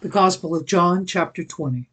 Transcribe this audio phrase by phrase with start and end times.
[0.00, 1.90] The Gospel of John, chapter 20.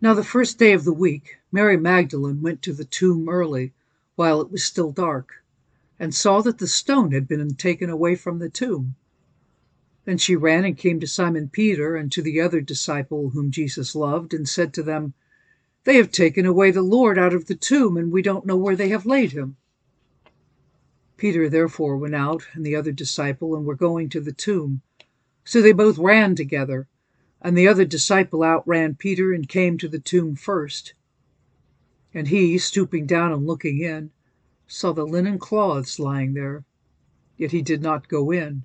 [0.00, 3.74] Now, the first day of the week, Mary Magdalene went to the tomb early,
[4.16, 5.44] while it was still dark,
[6.00, 8.94] and saw that the stone had been taken away from the tomb.
[10.06, 13.94] Then she ran and came to Simon Peter and to the other disciple whom Jesus
[13.94, 15.12] loved, and said to them,
[15.84, 18.76] They have taken away the Lord out of the tomb, and we don't know where
[18.76, 19.58] they have laid him.
[21.18, 24.80] Peter therefore went out, and the other disciple, and were going to the tomb.
[25.46, 26.88] So they both ran together,
[27.42, 30.94] and the other disciple outran Peter and came to the tomb first.
[32.14, 34.10] And he, stooping down and looking in,
[34.66, 36.64] saw the linen cloths lying there,
[37.36, 38.64] yet he did not go in.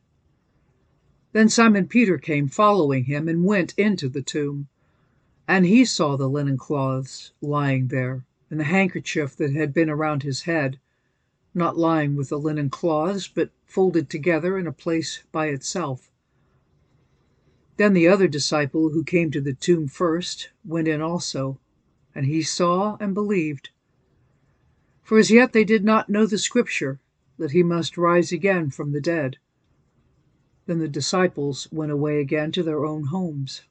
[1.33, 4.69] Then Simon Peter came following him and went into the tomb.
[5.47, 10.23] And he saw the linen cloths lying there, and the handkerchief that had been around
[10.23, 10.79] his head,
[11.53, 16.09] not lying with the linen cloths, but folded together in a place by itself.
[17.79, 21.61] Then the other disciple who came to the tomb first went in also,
[22.13, 23.69] and he saw and believed.
[25.01, 26.99] For as yet they did not know the scripture,
[27.37, 29.37] that he must rise again from the dead.
[30.65, 33.61] Then the disciples went away again to their own homes.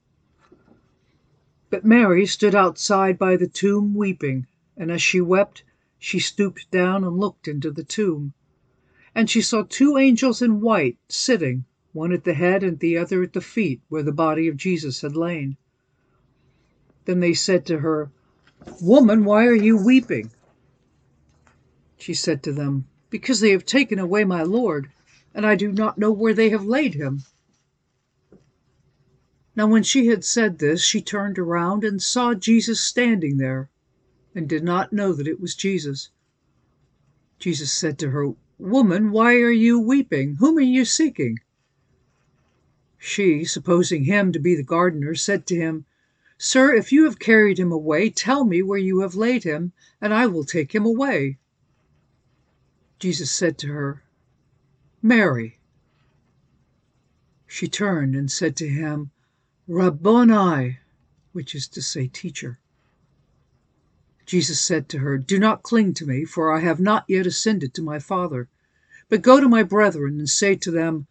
[1.68, 5.64] But Mary stood outside by the tomb weeping, and as she wept,
[5.98, 8.32] she stooped down and looked into the tomb.
[9.14, 13.22] And she saw two angels in white sitting one at the head and the other
[13.22, 15.56] at the feet, where the body of Jesus had lain.
[17.06, 18.10] Then they said to her,
[18.80, 20.30] Woman, why are you weeping?
[21.96, 24.90] She said to them, Because they have taken away my Lord,
[25.34, 27.24] and I do not know where they have laid him.
[29.56, 33.70] Now when she had said this, she turned around and saw Jesus standing there,
[34.34, 36.10] and did not know that it was Jesus.
[37.38, 40.36] Jesus said to her, Woman, why are you weeping?
[40.36, 41.38] Whom are you seeking?
[43.00, 45.84] She, supposing him to be the gardener, said to him,
[46.36, 50.12] Sir, if you have carried him away, tell me where you have laid him, and
[50.12, 51.38] I will take him away.
[52.98, 54.02] Jesus said to her,
[55.00, 55.60] Mary.
[57.46, 59.12] She turned and said to him,
[59.68, 60.78] Rabboni,
[61.32, 62.58] which is to say, teacher.
[64.26, 67.74] Jesus said to her, Do not cling to me, for I have not yet ascended
[67.74, 68.48] to my Father.
[69.08, 71.06] But go to my brethren and say to them,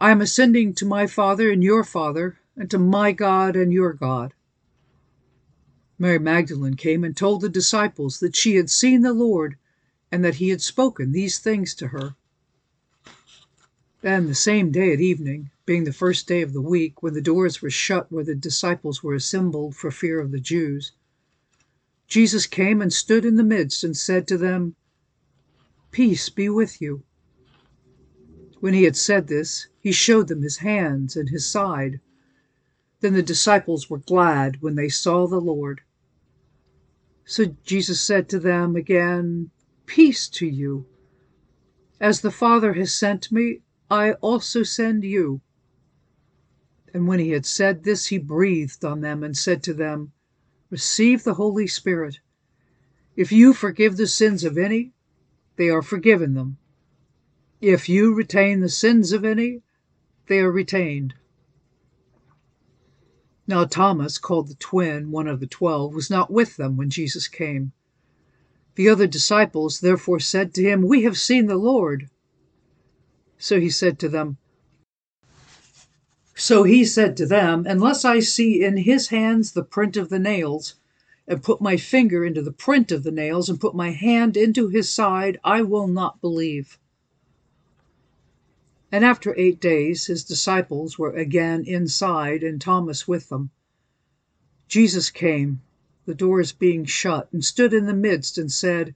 [0.00, 3.92] I am ascending to my Father and your Father, and to my God and your
[3.92, 4.34] God.
[5.98, 9.56] Mary Magdalene came and told the disciples that she had seen the Lord,
[10.10, 12.14] and that he had spoken these things to her.
[14.02, 17.22] Then the same day at evening, being the first day of the week, when the
[17.22, 20.92] doors were shut where the disciples were assembled for fear of the Jews,
[22.06, 24.74] Jesus came and stood in the midst and said to them,
[25.90, 27.02] Peace be with you.
[28.64, 32.00] When he had said this, he showed them his hands and his side.
[33.00, 35.82] Then the disciples were glad when they saw the Lord.
[37.26, 39.50] So Jesus said to them again,
[39.84, 40.86] Peace to you.
[42.00, 43.60] As the Father has sent me,
[43.90, 45.42] I also send you.
[46.94, 50.12] And when he had said this, he breathed on them and said to them,
[50.70, 52.18] Receive the Holy Spirit.
[53.14, 54.94] If you forgive the sins of any,
[55.56, 56.56] they are forgiven them.
[57.60, 59.62] If you retain the sins of any,
[60.26, 61.14] they are retained.
[63.46, 67.28] Now Thomas, called the twin, one of the twelve, was not with them when Jesus
[67.28, 67.72] came.
[68.74, 72.08] The other disciples therefore said to him, We have seen the Lord.
[73.38, 74.38] So he said to them,
[76.34, 80.18] So he said to them, Unless I see in his hands the print of the
[80.18, 80.74] nails,
[81.28, 84.68] and put my finger into the print of the nails, and put my hand into
[84.68, 86.78] his side, I will not believe.
[88.94, 93.50] And after eight days his disciples were again inside, and Thomas with them.
[94.68, 95.62] Jesus came,
[96.06, 98.94] the doors being shut, and stood in the midst, and said,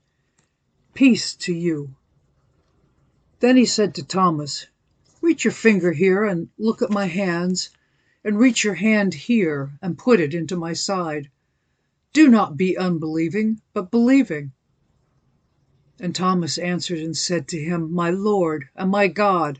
[0.93, 1.95] Peace to you.
[3.41, 4.67] Then he said to Thomas,
[5.19, 7.69] Reach your finger here, and look at my hands,
[8.23, 11.29] and reach your hand here, and put it into my side.
[12.13, 14.53] Do not be unbelieving, but believing.
[15.99, 19.59] And Thomas answered and said to him, My Lord and my God.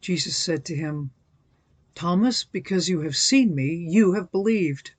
[0.00, 1.10] Jesus said to him,
[1.94, 4.92] Thomas, because you have seen me, you have believed.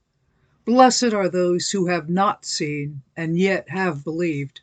[0.66, 4.62] Blessed are those who have not seen and yet have believed.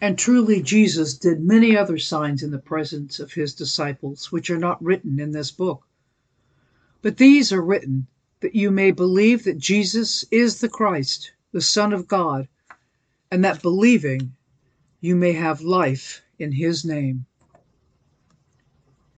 [0.00, 4.58] And truly Jesus did many other signs in the presence of his disciples, which are
[4.58, 5.86] not written in this book.
[7.02, 8.08] But these are written
[8.40, 12.48] that you may believe that Jesus is the Christ, the Son of God,
[13.30, 14.34] and that believing
[15.00, 17.26] you may have life in his name.